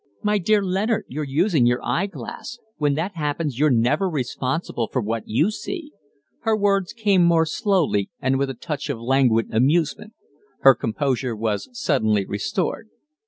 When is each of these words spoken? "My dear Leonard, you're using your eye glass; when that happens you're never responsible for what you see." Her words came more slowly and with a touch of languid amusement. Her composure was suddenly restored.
"My 0.23 0.39
dear 0.39 0.63
Leonard, 0.63 1.05
you're 1.09 1.23
using 1.23 1.67
your 1.67 1.79
eye 1.85 2.07
glass; 2.07 2.57
when 2.77 2.95
that 2.95 3.13
happens 3.15 3.59
you're 3.59 3.69
never 3.69 4.09
responsible 4.09 4.89
for 4.91 4.99
what 4.99 5.27
you 5.27 5.51
see." 5.51 5.91
Her 6.39 6.57
words 6.57 6.91
came 6.91 7.23
more 7.23 7.45
slowly 7.45 8.09
and 8.19 8.39
with 8.39 8.49
a 8.49 8.55
touch 8.55 8.89
of 8.89 8.99
languid 8.99 9.53
amusement. 9.53 10.13
Her 10.61 10.73
composure 10.73 11.35
was 11.35 11.69
suddenly 11.73 12.25
restored. 12.25 12.89